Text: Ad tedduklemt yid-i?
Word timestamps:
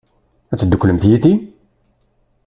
Ad 0.51 0.57
tedduklemt 0.59 1.03
yid-i? 1.09 1.33